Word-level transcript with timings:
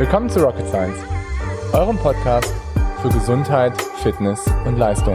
Willkommen 0.00 0.30
zu 0.30 0.40
Rocket 0.42 0.66
Science, 0.66 0.96
eurem 1.74 1.98
Podcast 1.98 2.54
für 3.02 3.10
Gesundheit, 3.10 3.78
Fitness 4.02 4.46
und 4.64 4.78
Leistung. 4.78 5.12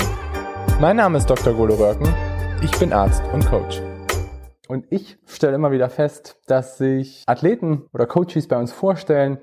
Mein 0.79 0.97
Name 0.97 1.17
ist 1.17 1.27
Dr. 1.27 1.55
Golo 1.55 1.73
Röhrken, 1.73 2.07
ich 2.61 2.69
bin 2.77 2.93
Arzt 2.93 3.23
und 3.33 3.43
Coach. 3.47 3.81
Und 4.67 4.85
ich 4.91 5.17
stelle 5.25 5.55
immer 5.55 5.71
wieder 5.71 5.89
fest, 5.89 6.39
dass 6.45 6.77
sich 6.77 7.23
Athleten 7.25 7.87
oder 7.93 8.05
Coaches 8.05 8.47
bei 8.47 8.59
uns 8.59 8.71
vorstellen, 8.71 9.39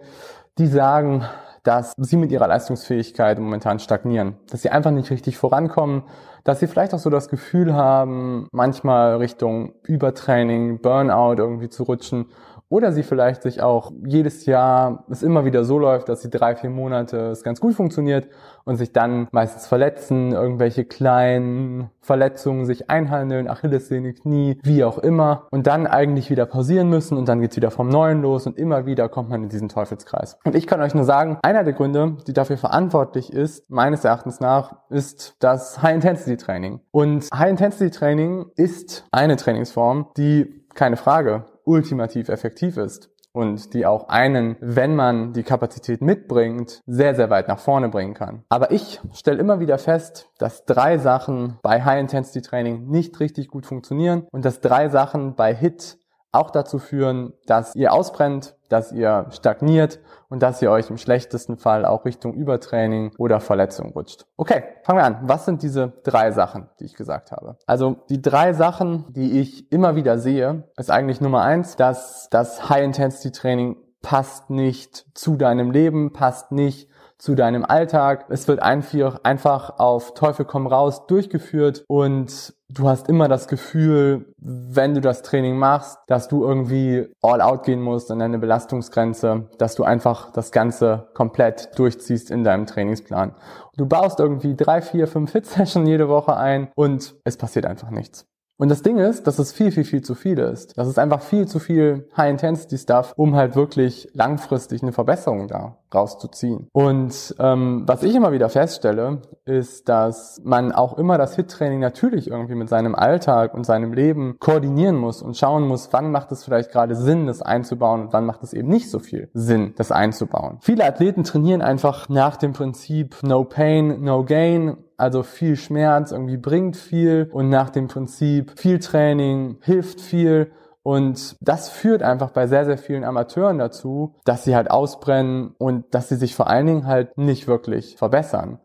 die 0.59 0.69
sagen, 0.69 1.25
dass 1.65 1.95
sie 1.97 2.17
mit 2.17 2.31
ihrer 2.31 2.47
Leistungsfähigkeit 2.47 3.41
momentan 3.41 3.81
stagnieren, 3.81 4.37
dass 4.49 4.63
sie 4.63 4.71
einfach 4.71 4.93
nicht 4.93 5.11
richtig 5.11 5.39
vorankommen, 5.39 6.05
dass 6.45 6.61
sie 6.61 6.69
vielleicht 6.69 6.95
auch 6.95 7.01
so 7.01 7.11
das 7.11 7.29
Gefühl 7.29 7.75
haben, 7.75 8.47
manchmal 8.53 9.17
Richtung 9.17 9.75
Übertraining, 9.83 10.81
Burnout 10.81 11.35
irgendwie 11.39 11.69
zu 11.69 11.83
rutschen 11.83 12.27
oder 12.73 12.91
sie 12.91 13.03
vielleicht 13.03 13.43
sich 13.43 13.61
auch 13.61 13.93
jedes 14.03 14.47
Jahr 14.47 15.05
es 15.11 15.23
immer 15.23 15.45
wieder 15.45 15.63
so 15.63 15.79
läuft, 15.79 16.09
dass 16.09 16.23
sie 16.23 16.31
drei, 16.31 16.57
vier 16.57 16.71
Monate 16.71 17.19
es 17.29 17.43
ganz 17.43 17.61
gut 17.61 17.75
funktioniert 17.75 18.29
und 18.65 18.77
sich 18.77 18.95
dann 18.95 19.29
meistens 19.31 19.67
verletzen, 19.67 20.33
irgendwelche 20.33 20.87
kleinen 20.87 21.91
Verletzungen 22.01 22.65
sich 22.65 22.89
einhandeln, 22.89 23.47
Achillessehne, 23.47 24.15
Knie, 24.15 24.59
wie 24.63 24.85
auch 24.85 24.97
immer 24.97 25.49
und 25.51 25.67
dann 25.67 25.87
eigentlich 25.87 26.31
wieder 26.31 26.47
pausieren 26.47 26.89
müssen 26.89 27.19
und 27.19 27.29
dann 27.29 27.43
geht's 27.43 27.57
wieder 27.57 27.71
vom 27.71 27.91
Neuen 27.91 28.23
los 28.23 28.47
und 28.47 28.57
immer 28.57 28.87
wieder 28.87 29.11
kommt 29.11 29.29
man 29.29 29.43
in 29.43 29.49
diesen 29.51 29.69
Teufelskreis. 29.69 30.39
Und 30.43 30.55
ich 30.55 30.67
kann 30.67 30.81
euch 30.81 30.95
nur 30.95 31.05
sagen, 31.05 31.37
einer 31.43 31.65
der 31.65 31.75
Gründe, 31.75 32.17
die 32.27 32.33
dafür 32.33 32.57
verantwortlich 32.57 33.35
ist, 33.35 33.69
meines 33.69 34.03
Erachtens 34.03 34.41
nach, 34.41 34.77
ist 34.89 35.37
das 35.41 35.83
High-Intensity-Training. 35.83 36.81
Und 36.91 37.29
High-Intensity-Training 37.35 38.47
ist 38.57 39.05
eine 39.13 39.37
Trainingsform, 39.37 40.07
die 40.17 40.63
keine 40.75 40.97
Frage 40.97 41.45
ultimativ 41.65 42.29
effektiv 42.29 42.77
ist 42.77 43.11
und 43.33 43.73
die 43.75 43.87
auch 43.87 44.09
einen, 44.09 44.57
wenn 44.61 44.95
man 44.95 45.33
die 45.33 45.43
Kapazität 45.43 46.03
mitbringt, 46.03 46.83
sehr, 46.87 47.15
sehr 47.15 47.31
weit 47.31 47.49
nach 47.49 47.59
vorne 47.59 47.89
bringen 47.89 48.15
kann. 48.15 48.45
Aber 48.49 48.71
ich 48.71 49.01
stelle 49.13 49.39
immer 49.39 49.59
wieder 49.61 49.79
fest, 49.79 50.29
dass 50.39 50.65
drei 50.65 50.99
Sachen 50.99 51.59
bei 51.63 51.83
High-Intensity-Training 51.83 52.87
nicht 52.89 53.19
richtig 53.21 53.49
gut 53.49 53.67
funktionieren 53.67 54.27
und 54.31 54.45
dass 54.45 54.61
drei 54.61 54.89
Sachen 54.89 55.35
bei 55.35 55.55
HIT 55.55 55.99
auch 56.33 56.51
dazu 56.51 56.79
führen, 56.79 57.35
dass 57.47 57.75
ihr 57.77 57.93
ausbrennt, 57.93 58.57
dass 58.69 58.91
ihr 58.91 59.27
stagniert 59.31 60.01
und 60.31 60.43
dass 60.43 60.63
ihr 60.63 60.71
euch 60.71 60.89
im 60.89 60.97
schlechtesten 60.97 61.59
Fall 61.59 61.85
auch 61.85 62.07
Richtung 62.07 62.33
Übertraining 62.33 63.13
oder 63.19 63.39
Verletzung 63.39 63.93
rutscht. 63.93 64.25
Okay, 64.39 64.65
fangen 64.83 64.99
wir 64.99 65.05
an. 65.05 65.21
Was 65.25 65.45
sind 65.45 65.63
diese 65.63 65.93
drei 66.05 66.31
Sachen, 66.31 66.71
die 66.81 66.87
ich 66.87 66.95
gesagt 66.95 67.33
habe? 67.33 67.57
Also 67.67 67.97
die 68.09 68.23
drei 68.23 68.55
Sachen, 68.55 69.05
die 69.11 69.41
ich 69.41 69.71
immer 69.71 69.95
wieder 69.95 70.19
sehe, 70.19 70.65
ist 70.79 70.91
eigentlich 70.91 71.21
Nummer 71.21 71.43
eins, 71.43 71.77
dass 71.77 72.29
das 72.31 72.71
High-Intensity-Training 72.71 73.77
passt 74.01 74.51
nicht 74.51 75.07
zu 75.15 75.37
deinem 75.37 75.71
Leben, 75.71 76.13
passt 76.13 76.51
nicht 76.51 76.89
zu 77.19 77.37
deinem 77.37 77.65
Alltag. 77.65 78.27
Es 78.31 78.49
wird 78.49 78.61
einfach 78.63 79.79
auf 79.79 80.15
Teufel 80.15 80.45
komm 80.45 80.67
raus 80.67 81.07
durchgeführt 81.07 81.85
und 81.87 82.53
du 82.75 82.89
hast 82.89 83.09
immer 83.09 83.29
das 83.29 83.49
Gefühl, 83.49 84.35
wenn 84.39 84.95
du 84.95 85.01
das 85.01 85.23
Training 85.23 85.57
machst, 85.57 85.99
dass 86.07 86.29
du 86.29 86.45
irgendwie 86.45 87.07
all 87.21 87.41
out 87.41 87.65
gehen 87.65 87.81
musst 87.81 88.11
an 88.11 88.19
deine 88.19 88.39
Belastungsgrenze, 88.39 89.49
dass 89.59 89.75
du 89.75 89.85
einfach 89.85 90.33
das 90.33 90.53
Ganze 90.53 91.09
komplett 91.15 91.79
durchziehst 91.79 92.31
in 92.31 92.45
deinem 92.45 92.67
Trainingsplan. 92.67 93.35
Du 93.77 93.87
baust 93.87 94.21
irgendwie 94.21 94.55
drei, 94.57 94.81
vier, 94.81 95.07
fünf 95.07 95.33
Hit-Sessions 95.33 95.89
jede 95.89 96.09
Woche 96.09 96.37
ein 96.37 96.69
und 96.75 97.15
es 97.25 97.37
passiert 97.37 97.67
einfach 97.67 97.91
nichts. 97.91 98.27
Und 98.59 98.69
das 98.69 98.83
Ding 98.83 98.99
ist, 98.99 99.27
dass 99.27 99.39
es 99.39 99.53
viel, 99.53 99.73
viel, 99.73 99.85
viel 99.85 100.03
zu 100.03 100.15
viel 100.15 100.39
ist. 100.39 100.79
Das 100.79 100.87
ist 100.87 100.99
einfach 100.99 101.21
viel 101.21 101.49
zu 101.49 101.59
viel 101.59 102.09
High-Intensity-Stuff, 102.17 103.15
um 103.17 103.35
halt 103.35 103.57
wirklich 103.57 104.09
langfristig 104.13 104.83
eine 104.83 104.93
Verbesserung 104.93 105.49
da 105.49 105.82
rauszuziehen. 105.95 106.69
Und 106.73 107.35
ähm, 107.39 107.85
was 107.87 108.03
ich 108.03 108.15
immer 108.15 108.33
wieder 108.33 108.49
feststelle, 108.49 109.23
ist, 109.45 109.89
dass 109.89 110.41
man 110.45 110.73
auch 110.73 110.99
immer 110.99 111.19
das 111.19 111.37
HIT-Training 111.37 111.81
natürlich 111.81 112.29
irgendwie 112.29 112.55
mit 112.55 112.69
seinem 112.69 112.95
Alltag 112.95 113.55
und 113.55 113.65
seinem 113.65 113.93
Leben 113.93 114.37
koordinieren 114.39 114.97
muss 114.97 115.23
und 115.23 115.37
schauen 115.37 115.67
muss, 115.67 115.89
wann 115.93 116.11
macht 116.11 116.33
es 116.33 116.45
vielleicht 116.45 116.71
gerade 116.71 116.95
Sinn, 116.95 117.27
das 117.27 117.43
einzubauen 117.43 118.03
und 118.03 118.13
wann 118.13 118.27
macht 118.27 118.43
es 118.43 118.53
eben 118.53 118.69
nicht 118.69 118.91
so 118.91 118.99
viel 118.99 119.31
Sinn, 119.35 119.75
das 119.77 119.93
einzubauen. 119.93 120.59
Viele 120.61 120.85
Athleten 120.85 121.25
trainieren 121.25 121.63
einfach 121.63 122.09
nach 122.09 122.37
dem 122.37 122.53
Prinzip 122.53 123.17
No 123.23 123.45
Pain, 123.45 124.03
No 124.03 124.25
Gain 124.25 124.77
also 125.03 125.25
viel 125.25 125.57
Schmerz 125.57 126.13
irgendwie 126.13 126.37
bringt 126.37 126.77
viel 126.77 127.29
und 127.33 127.49
nach 127.49 127.71
dem 127.71 127.89
Prinzip 127.89 128.53
viel 128.57 128.79
Training 128.79 129.57
hilft 129.61 130.01
viel. 130.01 130.53
Und 130.83 131.37
das 131.41 131.69
führt 131.69 132.03
einfach 132.03 132.31
bei 132.31 132.47
sehr, 132.47 132.65
sehr 132.65 132.79
vielen 132.79 133.05
Amateuren 133.05 133.59
dazu, 133.59 134.17
dass 134.25 134.45
sie 134.45 134.57
halt 134.57 134.71
ausbrennen 134.71 135.55
und 135.59 135.95
dass 135.95 136.09
sie 136.09 136.17
sich 136.17 136.35
vor 136.35 136.49
allen 136.49 136.67
Dingen 136.67 136.87
halt 136.87 137.17
nicht 137.17 137.47
wirklich 137.47 137.97
verbessern. 137.97 138.59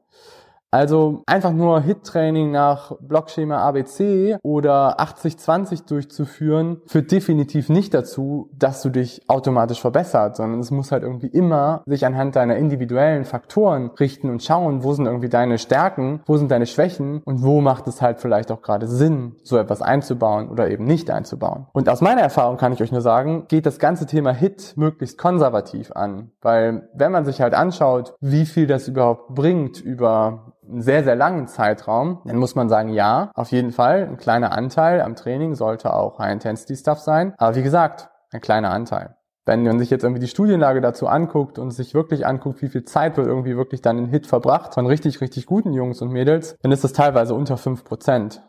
Also 0.69 1.23
einfach 1.25 1.53
nur 1.53 1.79
Hit-Training 1.79 2.51
nach 2.51 2.91
Blockschema 2.99 3.59
ABC 3.59 4.37
oder 4.43 4.99
80-20 4.99 5.87
durchzuführen, 5.87 6.81
führt 6.87 7.11
definitiv 7.11 7.69
nicht 7.69 7.93
dazu, 7.93 8.49
dass 8.53 8.81
du 8.81 8.89
dich 8.89 9.21
automatisch 9.29 9.79
verbessert, 9.79 10.35
sondern 10.35 10.59
es 10.59 10.69
muss 10.69 10.91
halt 10.91 11.03
irgendwie 11.03 11.27
immer 11.27 11.83
sich 11.85 12.05
anhand 12.05 12.35
deiner 12.35 12.57
individuellen 12.57 13.23
Faktoren 13.23 13.91
richten 13.91 14.29
und 14.29 14.43
schauen, 14.43 14.83
wo 14.83 14.91
sind 14.91 15.05
irgendwie 15.05 15.29
deine 15.29 15.57
Stärken, 15.57 16.21
wo 16.25 16.35
sind 16.35 16.51
deine 16.51 16.65
Schwächen 16.65 17.21
und 17.23 17.43
wo 17.43 17.61
macht 17.61 17.87
es 17.87 18.01
halt 18.01 18.19
vielleicht 18.19 18.51
auch 18.51 18.61
gerade 18.61 18.87
Sinn, 18.87 19.37
so 19.43 19.57
etwas 19.57 19.81
einzubauen 19.81 20.49
oder 20.49 20.69
eben 20.69 20.83
nicht 20.83 21.09
einzubauen. 21.09 21.67
Und 21.71 21.87
aus 21.87 22.01
meiner 22.01 22.21
Erfahrung 22.21 22.57
kann 22.57 22.73
ich 22.73 22.81
euch 22.81 22.91
nur 22.91 23.01
sagen, 23.01 23.45
geht 23.47 23.65
das 23.65 23.79
ganze 23.79 24.05
Thema 24.05 24.33
Hit 24.33 24.73
möglichst 24.75 25.17
konservativ 25.17 25.93
an, 25.93 26.31
weil 26.41 26.89
wenn 26.93 27.13
man 27.13 27.23
sich 27.23 27.39
halt 27.39 27.53
anschaut, 27.53 28.15
wie 28.19 28.45
viel 28.45 28.67
das 28.67 28.89
überhaupt 28.89 29.33
bringt 29.33 29.79
über 29.79 30.53
einen 30.69 30.81
sehr, 30.81 31.03
sehr 31.03 31.15
langen 31.15 31.47
Zeitraum, 31.47 32.21
dann 32.25 32.37
muss 32.37 32.55
man 32.55 32.69
sagen, 32.69 32.89
ja, 32.89 33.31
auf 33.33 33.51
jeden 33.51 33.71
Fall, 33.71 34.03
ein 34.03 34.17
kleiner 34.17 34.51
Anteil 34.51 35.01
am 35.01 35.15
Training 35.15 35.55
sollte 35.55 35.93
auch 35.93 36.19
High-Intensity-Stuff 36.19 36.99
sein. 36.99 37.33
Aber 37.37 37.55
wie 37.55 37.63
gesagt, 37.63 38.09
ein 38.31 38.41
kleiner 38.41 38.71
Anteil. 38.71 39.15
Wenn 39.45 39.63
man 39.63 39.79
sich 39.79 39.89
jetzt 39.89 40.03
irgendwie 40.03 40.19
die 40.19 40.27
Studienlage 40.27 40.81
dazu 40.81 41.07
anguckt 41.07 41.57
und 41.57 41.71
sich 41.71 41.93
wirklich 41.93 42.27
anguckt, 42.27 42.61
wie 42.61 42.67
viel 42.67 42.83
Zeit 42.83 43.15
wird 43.15 43.27
irgendwie 43.27 43.55
wirklich 43.55 43.81
dann 43.81 43.97
in 43.97 44.07
Hit 44.07 44.27
verbracht 44.27 44.73
von 44.73 44.85
richtig, 44.85 45.21
richtig 45.21 45.45
guten 45.45 45.71
Jungs 45.71 46.01
und 46.01 46.11
Mädels, 46.11 46.57
dann 46.61 46.73
ist 46.73 46.83
das 46.83 46.91
teilweise 46.91 47.33
unter 47.33 47.55
fünf 47.55 47.85
Prozent 47.85 48.43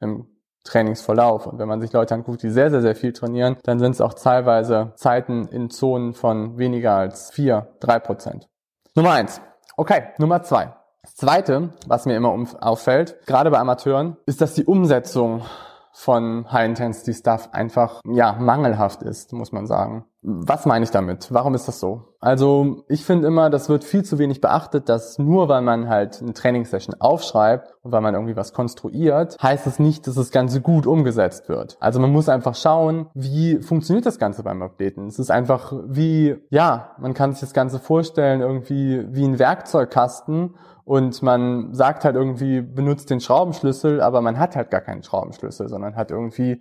im 0.00 0.26
Trainingsverlauf. 0.64 1.46
Und 1.46 1.58
wenn 1.58 1.68
man 1.68 1.80
sich 1.80 1.92
Leute 1.92 2.14
anguckt, 2.14 2.42
die 2.42 2.50
sehr, 2.50 2.70
sehr, 2.70 2.82
sehr 2.82 2.94
viel 2.94 3.14
trainieren, 3.14 3.56
dann 3.64 3.78
sind 3.78 3.92
es 3.92 4.02
auch 4.02 4.12
teilweise 4.12 4.92
Zeiten 4.96 5.48
in 5.48 5.70
Zonen 5.70 6.12
von 6.12 6.58
weniger 6.58 6.96
als 6.96 7.30
vier, 7.30 7.68
drei 7.80 7.98
Prozent. 7.98 8.48
Nummer 8.94 9.12
eins. 9.12 9.40
Okay, 9.78 10.02
Nummer 10.18 10.42
zwei. 10.42 10.74
Das 11.04 11.16
Zweite, 11.16 11.70
was 11.88 12.06
mir 12.06 12.14
immer 12.14 12.32
auffällt, 12.60 13.26
gerade 13.26 13.50
bei 13.50 13.58
Amateuren, 13.58 14.16
ist, 14.24 14.40
dass 14.40 14.54
die 14.54 14.64
Umsetzung 14.64 15.42
von 15.90 16.46
High-Intensity-Stuff 16.50 17.48
einfach, 17.52 18.00
ja, 18.08 18.34
mangelhaft 18.38 19.02
ist, 19.02 19.32
muss 19.32 19.50
man 19.50 19.66
sagen. 19.66 20.04
Was 20.22 20.64
meine 20.64 20.84
ich 20.84 20.92
damit? 20.92 21.34
Warum 21.34 21.54
ist 21.54 21.66
das 21.66 21.80
so? 21.80 22.04
Also, 22.20 22.84
ich 22.88 23.04
finde 23.04 23.26
immer, 23.26 23.50
das 23.50 23.68
wird 23.68 23.82
viel 23.82 24.04
zu 24.04 24.20
wenig 24.20 24.40
beachtet, 24.40 24.88
dass 24.88 25.18
nur 25.18 25.48
weil 25.48 25.62
man 25.62 25.88
halt 25.88 26.22
eine 26.22 26.32
Trainingssession 26.32 26.94
aufschreibt 27.00 27.74
und 27.82 27.90
weil 27.90 28.00
man 28.00 28.14
irgendwie 28.14 28.36
was 28.36 28.52
konstruiert, 28.52 29.36
heißt 29.42 29.66
es 29.66 29.80
nicht, 29.80 30.06
dass 30.06 30.14
das 30.14 30.30
Ganze 30.30 30.60
gut 30.60 30.86
umgesetzt 30.86 31.48
wird. 31.48 31.76
Also 31.80 31.98
man 31.98 32.12
muss 32.12 32.28
einfach 32.28 32.54
schauen, 32.54 33.08
wie 33.14 33.58
funktioniert 33.58 34.06
das 34.06 34.20
Ganze 34.20 34.44
beim 34.44 34.62
Athleten. 34.62 35.08
Es 35.08 35.18
ist 35.18 35.32
einfach 35.32 35.72
wie, 35.86 36.36
ja, 36.50 36.92
man 36.98 37.12
kann 37.12 37.32
sich 37.32 37.40
das 37.40 37.52
Ganze 37.52 37.80
vorstellen, 37.80 38.40
irgendwie 38.40 39.04
wie 39.10 39.24
ein 39.24 39.40
Werkzeugkasten 39.40 40.54
und 40.84 41.22
man 41.22 41.74
sagt 41.74 42.04
halt 42.04 42.16
irgendwie, 42.16 42.60
benutzt 42.60 43.10
den 43.10 43.20
Schraubenschlüssel, 43.20 44.00
aber 44.00 44.20
man 44.20 44.38
hat 44.38 44.56
halt 44.56 44.70
gar 44.70 44.80
keinen 44.80 45.02
Schraubenschlüssel, 45.02 45.68
sondern 45.68 45.96
hat 45.96 46.10
irgendwie, 46.10 46.60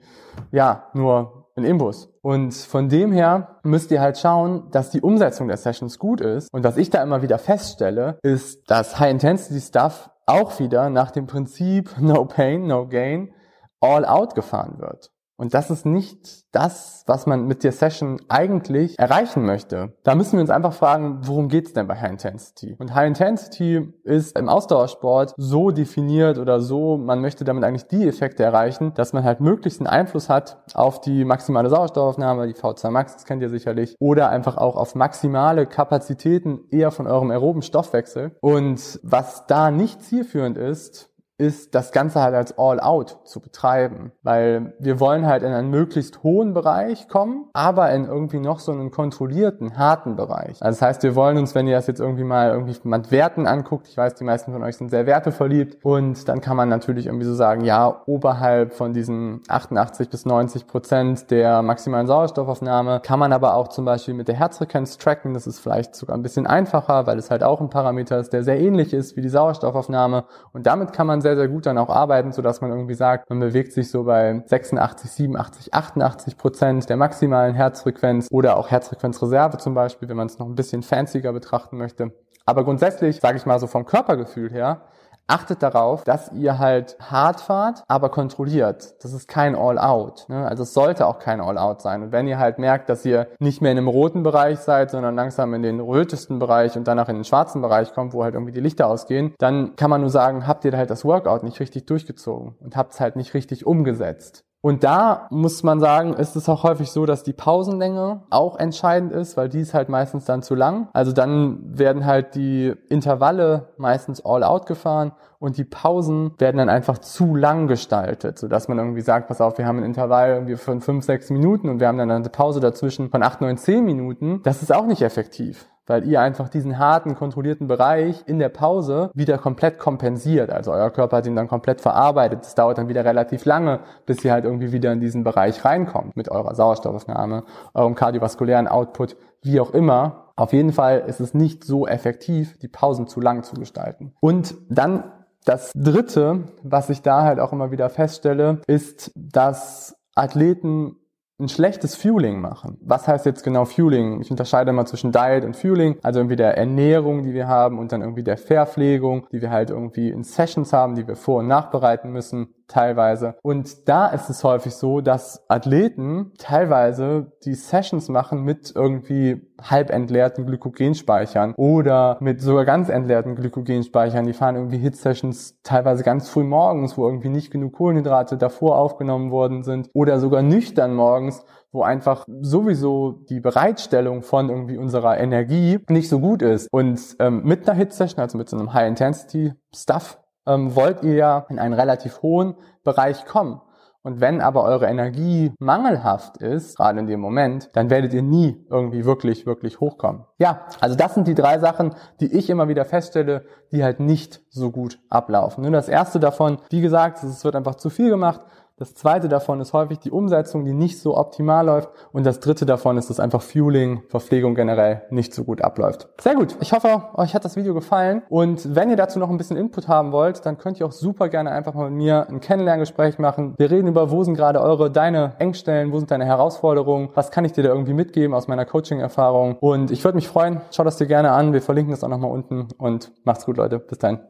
ja, 0.52 0.90
nur 0.94 1.48
einen 1.56 1.66
Imbus. 1.66 2.10
Und 2.22 2.54
von 2.54 2.90
dem 2.90 3.12
her 3.12 3.60
müsst 3.64 3.92
ihr 3.92 4.02
halt 4.02 4.18
schauen, 4.18 4.70
dass 4.72 4.90
die 4.90 5.02
Umsetzung 5.02 5.48
der 5.48 5.58
Sessions 5.58 6.00
gut 6.00 6.22
ist. 6.22 6.54
Und 6.54 6.64
was 6.64 6.78
ich 6.78 6.90
da 6.90 7.02
immer 7.02 7.22
wieder 7.22 7.38
feststelle, 7.38 8.20
ist, 8.22 8.70
dass 8.70 9.00
High-Intensity-Stuff 9.00 10.10
auch 10.26 10.60
wieder 10.60 10.90
nach 10.90 11.12
dem 11.12 11.28
Prinzip 11.28 11.92
No 12.00 12.26
Pain, 12.26 12.68
No 12.68 12.88
Gain 12.88 13.34
all 13.80 14.06
out 14.06 14.36
gefahren 14.36 14.76
wird. 14.80 15.12
Und 15.42 15.56
das 15.56 15.72
ist 15.72 15.88
nicht 15.88 16.54
das, 16.54 17.04
was 17.08 17.26
man 17.26 17.48
mit 17.48 17.64
der 17.64 17.72
Session 17.72 18.22
eigentlich 18.30 19.00
erreichen 19.00 19.44
möchte. 19.44 19.94
Da 20.04 20.14
müssen 20.14 20.34
wir 20.34 20.42
uns 20.42 20.52
einfach 20.52 20.74
fragen, 20.74 21.22
worum 21.24 21.48
geht's 21.48 21.74
denn 21.74 21.88
bei 21.88 22.00
High 22.00 22.12
Intensity? 22.12 22.76
Und 22.78 22.94
High 22.94 23.08
Intensity 23.08 23.92
ist 24.04 24.38
im 24.38 24.48
Ausdauersport 24.48 25.34
so 25.38 25.72
definiert 25.72 26.38
oder 26.38 26.60
so, 26.62 26.96
man 26.96 27.22
möchte 27.22 27.44
damit 27.44 27.64
eigentlich 27.64 27.88
die 27.88 28.08
Effekte 28.08 28.44
erreichen, 28.44 28.94
dass 28.94 29.14
man 29.14 29.24
halt 29.24 29.42
möglichst 29.42 29.80
einen 29.80 29.88
Einfluss 29.88 30.30
hat 30.30 30.62
auf 30.76 31.02
die 31.02 31.26
maximale 31.26 31.70
Sauerstoffaufnahme, 31.70 32.46
die 32.46 32.54
V2 32.54 32.92
Max, 32.92 33.14
das 33.14 33.26
kennt 33.26 33.42
ihr 33.42 33.50
sicherlich, 33.50 33.96
oder 33.98 34.30
einfach 34.30 34.58
auch 34.58 34.76
auf 34.76 34.94
maximale 34.94 35.66
Kapazitäten 35.66 36.66
eher 36.70 36.92
von 36.92 37.08
eurem 37.08 37.32
aeroben 37.32 37.64
Stoffwechsel. 37.64 38.38
Und 38.42 39.00
was 39.02 39.48
da 39.48 39.72
nicht 39.72 40.04
zielführend 40.04 40.60
ist, 40.60 41.11
ist, 41.42 41.74
das 41.74 41.92
Ganze 41.92 42.22
halt 42.22 42.36
als 42.36 42.58
All-Out 42.58 43.22
zu 43.26 43.40
betreiben, 43.40 44.12
weil 44.22 44.74
wir 44.80 45.00
wollen 45.00 45.26
halt 45.26 45.42
in 45.42 45.52
einen 45.52 45.72
möglichst 45.72 46.22
hohen 46.22 46.54
Bereich 46.54 47.08
kommen, 47.08 47.50
aber 47.54 47.92
in 47.92 48.06
irgendwie 48.06 48.40
noch 48.40 48.60
so 48.60 48.72
einen 48.72 48.92
kontrollierten, 48.92 49.76
harten 49.78 50.16
Bereich. 50.16 50.62
Also 50.62 50.80
das 50.80 50.82
heißt, 50.82 51.04
wir 51.04 51.16
wollen 51.16 51.38
uns, 51.38 51.56
wenn 51.56 51.68
ihr 51.68 51.76
das 51.76 51.88
jetzt 51.88 52.00
irgendwie 52.00 52.24
mal 52.24 52.52
irgendwie 52.52 52.78
mit 52.84 53.12
Werten 53.12 53.48
anguckt, 53.48 53.88
ich 53.88 53.98
weiß, 53.98 54.14
die 54.16 54.24
meisten 54.24 54.52
von 54.52 54.62
euch 54.62 54.78
sind 54.78 54.90
sehr 54.92 55.08
werteverliebt 55.08 55.84
und 55.84 56.28
dann 56.30 56.42
kann 56.42 56.56
man 56.56 56.70
natürlich 56.70 57.08
irgendwie 57.08 57.26
so 57.26 57.34
sagen, 57.34 57.64
ja, 57.64 58.04
oberhalb 58.06 58.74
von 58.74 58.94
diesen 58.94 59.42
88 59.48 60.10
bis 60.10 60.28
90 60.28 60.68
Prozent 60.68 61.32
der 61.32 61.64
maximalen 61.64 62.06
Sauerstoffaufnahme 62.06 63.00
kann 63.04 63.18
man 63.18 63.34
aber 63.34 63.56
auch 63.56 63.70
zum 63.70 63.86
Beispiel 63.86 64.14
mit 64.14 64.28
der 64.28 64.36
Herzfrequenz 64.36 65.00
tracken. 65.00 65.34
Das 65.34 65.48
ist 65.48 65.60
vielleicht 65.60 65.96
sogar 65.96 66.16
ein 66.16 66.22
bisschen 66.22 66.46
einfacher, 66.46 67.08
weil 67.08 67.18
es 67.18 67.32
halt 67.32 67.44
auch 67.44 67.62
ein 67.62 67.72
Parameter 67.72 68.20
ist, 68.20 68.32
der 68.32 68.44
sehr 68.44 68.60
ähnlich 68.60 68.94
ist 68.94 69.18
wie 69.18 69.22
die 69.22 69.30
Sauerstoffaufnahme 69.30 70.26
und 70.54 70.68
damit 70.68 70.94
kann 70.94 71.08
man 71.08 71.22
sehr, 71.22 71.31
sehr 71.36 71.48
gut 71.48 71.66
dann 71.66 71.78
auch 71.78 71.90
arbeiten, 71.90 72.32
sodass 72.32 72.62
man 72.62 72.72
irgendwie 72.72 72.94
sagt, 72.94 73.30
man 73.30 73.40
bewegt 73.40 73.74
sich 73.74 73.90
so 73.90 74.04
bei 74.04 74.42
86, 74.46 75.12
87, 75.12 75.74
88 75.74 76.38
Prozent 76.38 76.90
der 76.90 76.98
maximalen 76.98 77.56
Herzfrequenz 77.56 78.28
oder 78.32 78.58
auch 78.58 78.70
Herzfrequenzreserve 78.70 79.58
zum 79.58 79.74
Beispiel, 79.74 80.10
wenn 80.10 80.18
man 80.18 80.28
es 80.28 80.40
noch 80.40 80.48
ein 80.48 80.56
bisschen 80.56 80.84
fancier 80.84 81.32
betrachten 81.32 81.78
möchte. 81.78 82.12
Aber 82.46 82.64
grundsätzlich, 82.64 83.20
sage 83.20 83.38
ich 83.38 83.46
mal 83.46 83.60
so 83.60 83.68
vom 83.68 83.86
Körpergefühl 83.86 84.52
her, 84.52 84.82
achtet 85.28 85.64
darauf, 85.64 86.04
dass 86.04 86.32
ihr 86.34 86.60
halt 86.60 86.98
hart 87.00 87.42
fahrt, 87.42 87.84
aber 87.88 88.10
kontrolliert. 88.10 88.96
Das 89.04 89.14
ist 89.14 89.28
kein 89.28 89.56
All-Out. 89.56 90.26
Ne? 90.28 90.48
Also 90.48 90.64
es 90.64 90.74
sollte 90.74 91.08
auch 91.08 91.20
kein 91.20 91.40
All-Out 91.40 91.82
sein. 91.82 92.04
Und 92.04 92.12
wenn 92.12 92.28
ihr 92.28 92.38
halt 92.38 92.60
merkt, 92.60 92.90
dass 92.90 93.06
ihr 93.06 93.28
nicht 93.40 93.62
mehr 93.62 93.72
in 93.72 93.78
dem 93.78 93.88
roten 93.88 94.24
Bereich 94.24 94.60
seid, 94.60 94.92
sondern 94.92 95.16
langsam 95.16 95.54
in 95.54 95.64
den 95.64 95.80
rötesten 95.80 96.40
Bereich 96.40 96.76
und 96.76 96.88
danach 96.88 97.10
in 97.10 97.16
den 97.16 97.24
schwarzen 97.24 97.62
Bereich 97.62 97.94
kommt, 97.94 98.14
wo 98.14 98.24
halt 98.24 98.34
irgendwie 98.34 98.54
die 98.54 98.60
Lichter 98.60 98.88
ausgehen, 98.88 99.34
dann 99.40 99.76
kann 99.76 99.90
man 99.90 100.02
nur 100.02 100.10
sagen, 100.10 100.48
habt 100.48 100.66
ihr 100.66 100.76
halt 100.76 100.90
das 100.90 101.06
Workout 101.06 101.44
nicht 101.44 101.60
richtig 101.60 101.86
durchgezogen 101.86 102.56
und 102.60 102.76
habt 102.76 102.94
es 102.94 103.00
halt 103.00 103.16
nicht 103.16 103.34
richtig 103.34 103.66
umgesetzt. 103.66 104.44
Und 104.62 104.84
da 104.84 105.28
muss 105.32 105.64
man 105.64 105.80
sagen, 105.80 106.14
ist 106.14 106.36
es 106.36 106.48
auch 106.48 106.62
häufig 106.62 106.92
so, 106.92 107.08
dass 107.08 107.24
die 107.24 107.34
Pausenlänge 107.34 108.22
auch 108.30 108.58
entscheidend 108.58 109.12
ist, 109.12 109.36
weil 109.36 109.50
die 109.50 109.62
ist 109.62 109.74
halt 109.74 109.90
meistens 109.90 110.26
dann 110.26 110.44
zu 110.44 110.54
lang. 110.54 110.88
Also 110.94 111.12
dann 111.12 111.60
werden 111.78 112.06
halt 112.06 112.36
die 112.36 112.74
Intervalle 112.88 113.70
meistens 113.78 114.24
all 114.24 114.44
out 114.44 114.68
gefahren 114.68 115.14
und 115.40 115.58
die 115.58 115.64
Pausen 115.64 116.36
werden 116.38 116.58
dann 116.58 116.70
einfach 116.70 117.00
zu 117.00 117.36
lang 117.36 117.66
gestaltet, 117.66 118.38
sodass 118.38 118.68
man 118.68 118.78
irgendwie 118.78 119.02
sagt, 119.02 119.28
pass 119.28 119.42
auf, 119.42 119.58
wir 119.58 119.66
haben 119.66 119.80
ein 119.80 119.86
Intervall 119.86 120.30
irgendwie 120.30 120.58
von 120.58 120.80
fünf, 120.80 121.06
sechs 121.06 121.32
Minuten 121.32 121.68
und 121.68 121.80
wir 121.80 121.88
haben 121.88 121.98
dann 121.98 122.12
eine 122.12 122.30
Pause 122.30 122.60
dazwischen 122.60 123.10
von 123.10 123.24
acht, 123.24 123.42
neun, 123.42 123.58
zehn 123.58 123.84
Minuten. 123.84 124.42
Das 124.44 124.62
ist 124.62 124.72
auch 124.72 124.86
nicht 124.86 125.02
effektiv 125.02 125.68
weil 125.92 126.08
ihr 126.08 126.22
einfach 126.22 126.48
diesen 126.48 126.80
harten, 126.80 127.16
kontrollierten 127.16 127.68
Bereich 127.68 128.24
in 128.26 128.40
der 128.40 128.48
Pause 128.48 129.12
wieder 129.14 129.38
komplett 129.38 129.78
kompensiert. 129.78 130.50
Also 130.50 130.72
euer 130.72 130.90
Körper 130.90 131.18
hat 131.18 131.28
ihn 131.28 131.36
dann 131.36 131.50
komplett 131.50 131.82
verarbeitet. 131.82 132.44
Es 132.44 132.56
dauert 132.56 132.78
dann 132.78 132.88
wieder 132.88 133.04
relativ 133.04 133.44
lange, 133.44 133.82
bis 134.06 134.24
ihr 134.24 134.32
halt 134.32 134.46
irgendwie 134.46 134.72
wieder 134.72 134.94
in 134.94 135.02
diesen 135.02 135.26
Bereich 135.26 135.66
reinkommt 135.66 136.16
mit 136.16 136.30
eurer 136.30 136.56
Sauerstoffaufnahme, 136.56 137.44
eurem 137.74 137.96
kardiovaskulären 137.96 138.70
Output, 138.70 139.18
wie 139.42 139.60
auch 139.60 139.72
immer. 139.72 140.32
Auf 140.38 140.54
jeden 140.54 140.72
Fall 140.72 141.04
ist 141.08 141.20
es 141.20 141.34
nicht 141.34 141.66
so 141.66 141.86
effektiv, 141.86 142.58
die 142.60 142.70
Pausen 142.70 143.08
zu 143.08 143.20
lang 143.20 143.44
zu 143.44 143.56
gestalten. 143.56 144.14
Und 144.22 144.56
dann 144.70 145.04
das 145.44 145.74
dritte, 145.76 146.46
was 146.64 146.90
ich 146.90 147.02
da 147.02 147.24
halt 147.24 147.42
auch 147.42 147.52
immer 147.52 147.72
wieder 147.72 147.90
feststelle, 147.90 148.62
ist, 148.66 149.12
dass 149.16 149.98
Athleten 150.16 150.96
ein 151.42 151.50
schlechtes 151.50 151.96
Fueling 151.96 152.40
machen. 152.40 152.78
Was 152.82 153.08
heißt 153.08 153.26
jetzt 153.26 153.44
genau 153.44 153.66
Fueling? 153.66 154.22
Ich 154.22 154.32
unterscheide 154.32 154.72
mal 154.72 154.86
zwischen 154.86 155.12
Diet 155.12 155.44
und 155.44 155.56
Fueling, 155.56 155.98
also 156.04 156.20
irgendwie 156.20 156.36
der 156.36 156.58
Ernährung, 156.58 157.24
die 157.24 157.34
wir 157.34 157.48
haben 157.48 157.80
und 157.80 157.92
dann 157.92 158.02
irgendwie 158.02 158.24
der 158.24 158.38
Verpflegung, 158.38 159.28
die 159.32 159.42
wir 159.42 159.50
halt 159.50 159.70
irgendwie 159.70 160.10
in 160.10 160.24
Sessions 160.24 160.72
haben, 160.72 160.96
die 160.96 161.08
wir 161.08 161.16
vor- 161.16 161.40
und 161.40 161.48
nachbereiten 161.48 162.12
müssen 162.12 162.50
teilweise. 162.68 163.36
Und 163.42 163.88
da 163.88 164.08
ist 164.08 164.30
es 164.30 164.44
häufig 164.44 164.76
so, 164.76 165.02
dass 165.02 165.44
Athleten 165.50 166.32
teilweise 166.38 167.32
die 167.46 167.56
Sessions 167.56 168.10
machen 168.10 168.44
mit 168.44 168.74
irgendwie 168.76 169.42
halb 169.62 169.90
entleerten 169.90 170.46
Glykogenspeichern 170.46 171.54
oder 171.56 172.18
mit 172.20 172.42
sogar 172.42 172.66
ganz 172.66 172.90
entleerten 172.90 173.36
Glykogenspeichern. 173.36 174.26
Die 174.26 174.34
fahren 174.34 174.56
irgendwie 174.56 174.78
Hit-Sessions 174.78 175.60
teilweise 175.64 176.04
ganz 176.04 176.30
früh 176.30 176.44
morgens, 176.44 176.98
wo 176.98 177.06
irgendwie 177.06 177.30
nicht 177.30 177.52
genug 177.52 177.74
Kohlenhydrate 177.74 178.38
davor 178.38 178.78
aufgenommen 178.78 179.32
worden 179.32 179.64
sind 179.64 179.90
oder 179.94 180.20
sogar 180.20 180.42
nüchtern 180.42 180.96
morgens, 180.96 181.46
wo 181.72 181.84
einfach 181.84 182.26
sowieso 182.42 183.12
die 183.30 183.40
Bereitstellung 183.40 184.24
von 184.24 184.50
irgendwie 184.50 184.78
unserer 184.78 185.18
Energie 185.20 185.80
nicht 185.90 186.10
so 186.10 186.20
gut 186.20 186.42
ist. 186.42 186.68
Und 186.72 187.00
ähm, 187.20 187.44
mit 187.44 187.68
einer 187.68 187.78
Hit-Session, 187.78 188.20
also 188.20 188.38
mit 188.38 188.50
so 188.50 188.58
einem 188.58 188.74
High-Intensity-Stuff, 188.74 190.21
ähm, 190.46 190.76
wollt 190.76 191.04
ihr 191.04 191.14
ja 191.14 191.46
in 191.50 191.60
einen 191.60 191.74
relativ 191.74 192.22
hohen 192.22 192.56
Bereich 192.84 193.26
kommen. 193.26 193.62
Und 194.04 194.20
wenn 194.20 194.42
aber 194.42 194.64
eure 194.64 194.88
Energie 194.88 195.54
mangelhaft 195.60 196.38
ist, 196.38 196.78
gerade 196.78 197.00
in 197.00 197.06
dem 197.06 197.20
Moment, 197.20 197.70
dann 197.74 197.92
werdet 197.92 198.14
ihr 198.14 198.24
nie 198.24 198.66
irgendwie 198.70 199.06
wirklich, 199.06 199.46
wirklich 199.46 199.80
hochkommen. 199.80 200.26
Ja, 200.40 200.62
also 200.80 200.96
das 200.96 201.14
sind 201.14 201.28
die 201.28 201.36
drei 201.36 201.60
Sachen, 201.60 201.94
die 202.20 202.36
ich 202.36 202.50
immer 202.50 202.68
wieder 202.68 202.84
feststelle, 202.84 203.46
die 203.72 203.84
halt 203.84 204.00
nicht 204.00 204.42
so 204.50 204.72
gut 204.72 204.98
ablaufen. 205.10 205.62
Nur 205.62 205.72
das 205.72 205.88
erste 205.88 206.20
davon, 206.20 206.58
wie 206.72 206.82
gesagt, 206.82 207.22
es 207.22 207.46
wird 207.46 207.56
einfach 207.56 207.76
zu 207.76 207.92
viel 207.92 208.10
gemacht. 208.10 208.42
Das 208.82 208.96
zweite 208.96 209.30
davon 209.30 209.62
ist 209.62 209.74
häufig 209.74 210.00
die 210.00 210.10
Umsetzung, 210.10 210.66
die 210.66 210.74
nicht 210.74 211.00
so 211.00 211.16
optimal 211.16 211.68
läuft. 211.68 211.90
Und 212.14 212.26
das 212.26 212.40
dritte 212.40 212.66
davon 212.66 212.98
ist, 212.98 213.12
dass 213.12 213.20
einfach 213.20 213.44
Fueling, 213.44 214.02
Verpflegung 214.08 214.56
generell 214.56 215.04
nicht 215.12 215.36
so 215.36 215.44
gut 215.44 215.62
abläuft. 215.62 216.10
Sehr 216.20 216.34
gut. 216.34 216.58
Ich 216.62 216.74
hoffe, 216.74 217.04
euch 217.14 217.36
hat 217.36 217.46
das 217.46 217.56
Video 217.56 217.76
gefallen. 217.76 218.24
Und 218.28 218.74
wenn 218.74 218.90
ihr 218.90 218.96
dazu 218.96 219.20
noch 219.20 219.30
ein 219.30 219.38
bisschen 219.38 219.56
Input 219.56 219.88
haben 219.88 220.12
wollt, 220.12 220.48
dann 220.48 220.58
könnt 220.58 220.80
ihr 220.80 220.88
auch 220.88 220.94
super 220.94 221.30
gerne 221.30 221.52
einfach 221.52 221.76
mal 221.76 221.92
mit 221.92 222.00
mir 222.00 222.28
ein 222.28 222.40
Kennenlerngespräch 222.40 223.20
machen. 223.20 223.54
Wir 223.60 223.70
reden 223.70 223.88
über, 223.88 224.10
wo 224.10 224.24
sind 224.24 224.34
gerade 224.34 224.60
eure, 224.60 224.90
deine 224.90 225.36
Engstellen, 225.38 225.92
wo 225.92 226.00
sind 226.00 226.10
deine 226.10 226.26
Herausforderungen, 226.26 227.10
was 227.14 227.30
kann 227.30 227.46
ich 227.46 227.52
dir 227.52 227.62
da 227.62 227.70
irgendwie 227.70 227.94
mitgeben 227.94 228.34
aus 228.34 228.48
meiner 228.48 228.66
Coaching-Erfahrung. 228.66 229.58
Und 229.60 229.92
ich 229.92 230.04
würde 230.04 230.16
mich 230.16 230.28
freuen. 230.28 230.62
Schau 230.72 230.84
das 230.84 230.98
dir 230.98 231.06
gerne 231.06 231.34
an. 231.34 231.54
Wir 231.54 231.62
verlinken 231.62 231.92
das 231.92 232.04
auch 232.04 232.10
nochmal 232.10 232.32
unten. 232.32 232.70
Und 232.80 233.12
macht's 233.26 233.46
gut, 233.46 233.58
Leute. 233.58 233.78
Bis 233.78 234.00
dahin. 234.00 234.22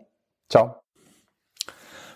Ciao. 0.50 0.75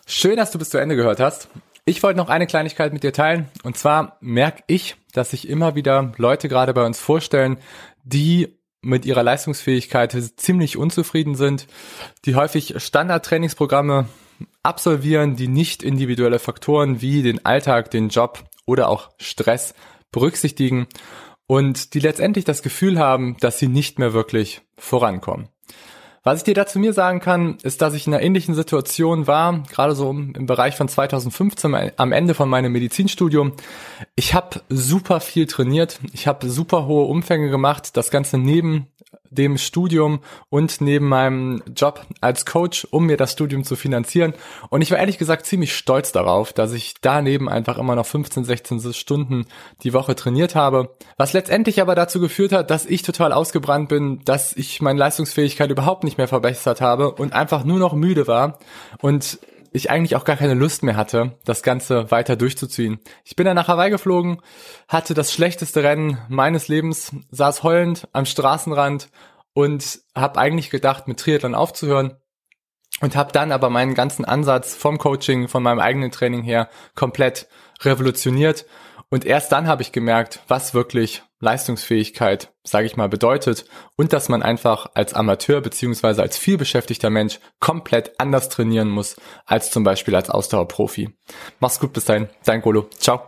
Schön, 0.05 0.35
dass 0.35 0.51
du 0.51 0.59
bis 0.59 0.69
zu 0.69 0.79
Ende 0.79 0.97
gehört 0.97 1.21
hast. 1.21 1.47
Ich 1.87 2.01
wollte 2.01 2.17
noch 2.17 2.29
eine 2.29 2.47
Kleinigkeit 2.47 2.93
mit 2.93 3.03
dir 3.03 3.13
teilen. 3.13 3.47
Und 3.63 3.77
zwar 3.77 4.17
merke 4.19 4.63
ich, 4.65 4.95
dass 5.13 5.29
sich 5.29 5.47
immer 5.47 5.75
wieder 5.75 6.13
Leute 6.17 6.49
gerade 6.49 6.73
bei 6.73 6.83
uns 6.83 6.99
vorstellen, 6.99 7.57
die 8.03 8.57
mit 8.81 9.05
ihrer 9.05 9.21
Leistungsfähigkeit 9.21 10.11
ziemlich 10.35 10.77
unzufrieden 10.77 11.35
sind, 11.35 11.67
die 12.25 12.35
häufig 12.35 12.73
Standardtrainingsprogramme 12.77 14.07
absolvieren, 14.63 15.35
die 15.35 15.47
nicht 15.47 15.83
individuelle 15.83 16.39
Faktoren 16.39 17.01
wie 17.01 17.21
den 17.21 17.45
Alltag, 17.45 17.91
den 17.91 18.09
Job 18.09 18.43
oder 18.65 18.89
auch 18.89 19.11
Stress 19.17 19.75
berücksichtigen 20.11 20.87
und 21.45 21.93
die 21.93 21.99
letztendlich 21.99 22.45
das 22.45 22.63
Gefühl 22.63 22.97
haben, 22.97 23.37
dass 23.41 23.59
sie 23.59 23.67
nicht 23.67 23.99
mehr 23.99 24.13
wirklich 24.13 24.61
vorankommen. 24.77 25.49
Was 26.27 26.39
ich 26.39 26.43
dir 26.43 26.55
dazu 26.55 26.79
mir 26.79 26.91
sagen 26.91 27.19
kann, 27.19 27.59
ist, 27.61 27.83
dass 27.83 27.93
ich 27.93 28.07
in 28.07 28.13
einer 28.15 28.23
ähnlichen 28.23 28.55
Situation 28.55 29.27
war, 29.27 29.61
gerade 29.71 29.93
so 29.93 30.09
im 30.09 30.47
Bereich 30.47 30.75
von 30.75 30.87
2015 30.87 31.91
am 31.95 32.11
Ende 32.11 32.33
von 32.33 32.49
meinem 32.49 32.71
Medizinstudium. 32.71 33.53
Ich 34.15 34.33
habe 34.33 34.61
super 34.67 35.19
viel 35.19 35.45
trainiert, 35.45 35.99
ich 36.13 36.25
habe 36.25 36.49
super 36.49 36.87
hohe 36.87 37.05
Umfänge 37.05 37.51
gemacht, 37.51 37.95
das 37.95 38.09
Ganze 38.09 38.39
neben 38.39 38.87
dem 39.29 39.57
Studium 39.57 40.19
und 40.49 40.81
neben 40.81 41.07
meinem 41.07 41.61
Job 41.75 42.05
als 42.21 42.45
Coach, 42.45 42.87
um 42.91 43.05
mir 43.05 43.17
das 43.17 43.33
Studium 43.33 43.63
zu 43.63 43.75
finanzieren. 43.75 44.33
Und 44.69 44.81
ich 44.81 44.91
war 44.91 44.97
ehrlich 44.97 45.17
gesagt 45.17 45.45
ziemlich 45.45 45.75
stolz 45.75 46.11
darauf, 46.11 46.53
dass 46.53 46.73
ich 46.73 46.95
daneben 47.01 47.49
einfach 47.49 47.77
immer 47.77 47.95
noch 47.95 48.05
15, 48.05 48.43
16 48.43 48.93
Stunden 48.93 49.45
die 49.83 49.93
Woche 49.93 50.15
trainiert 50.15 50.55
habe. 50.55 50.95
Was 51.17 51.33
letztendlich 51.33 51.81
aber 51.81 51.95
dazu 51.95 52.19
geführt 52.19 52.51
hat, 52.51 52.69
dass 52.71 52.85
ich 52.85 53.01
total 53.01 53.33
ausgebrannt 53.33 53.89
bin, 53.89 54.21
dass 54.25 54.53
ich 54.53 54.81
meine 54.81 54.99
Leistungsfähigkeit 54.99 55.69
überhaupt 55.69 56.03
nicht 56.03 56.17
mehr 56.17 56.27
verbessert 56.27 56.81
habe 56.81 57.11
und 57.11 57.33
einfach 57.33 57.63
nur 57.63 57.79
noch 57.79 57.93
müde 57.93 58.27
war. 58.27 58.59
Und 58.99 59.39
ich 59.75 59.89
eigentlich 59.89 60.15
auch 60.15 60.23
gar 60.23 60.37
keine 60.37 60.53
Lust 60.53 60.83
mehr 60.83 60.95
hatte, 60.95 61.37
das 61.43 61.61
Ganze 61.61 62.09
weiter 62.09 62.35
durchzuziehen. 62.35 62.99
Ich 63.23 63.35
bin 63.35 63.45
dann 63.45 63.55
nach 63.55 63.67
Hawaii 63.67 63.89
geflogen, 63.89 64.41
hatte 64.87 65.13
das 65.13 65.33
schlechteste 65.33 65.83
Rennen 65.83 66.17
meines 66.29 66.67
Lebens, 66.67 67.11
saß 67.31 67.63
heulend 67.63 68.07
am 68.13 68.25
Straßenrand 68.25 69.09
und 69.53 69.99
habe 70.15 70.39
eigentlich 70.39 70.69
gedacht, 70.69 71.07
mit 71.07 71.19
Triathlon 71.19 71.55
aufzuhören 71.55 72.13
und 73.01 73.15
habe 73.15 73.33
dann 73.33 73.51
aber 73.51 73.69
meinen 73.69 73.95
ganzen 73.95 74.23
Ansatz 74.23 74.75
vom 74.75 74.97
Coaching, 74.97 75.49
von 75.49 75.61
meinem 75.61 75.79
eigenen 75.79 76.11
Training 76.11 76.43
her 76.43 76.69
komplett 76.95 77.47
revolutioniert 77.81 78.65
und 79.09 79.25
erst 79.25 79.51
dann 79.51 79.67
habe 79.67 79.81
ich 79.81 79.91
gemerkt, 79.91 80.39
was 80.47 80.73
wirklich 80.73 81.23
Leistungsfähigkeit, 81.45 82.51
sage 82.63 82.87
ich 82.87 82.97
mal, 82.97 83.07
bedeutet 83.07 83.65
und 83.95 84.11
dass 84.11 84.27
man 84.27 84.43
einfach 84.43 84.87
als 84.95 85.13
Amateur 85.13 85.61
beziehungsweise 85.61 86.21
als 86.21 86.37
vielbeschäftigter 86.37 87.09
Mensch 87.09 87.39
komplett 87.59 88.19
anders 88.19 88.49
trainieren 88.49 88.89
muss 88.89 89.15
als 89.45 89.71
zum 89.71 89.83
Beispiel 89.83 90.15
als 90.15 90.29
Ausdauerprofi. 90.29 91.15
Mach's 91.59 91.79
gut 91.79 91.93
bis 91.93 92.05
dahin, 92.05 92.27
dein 92.43 92.61
Golo. 92.61 92.89
Ciao. 92.97 93.27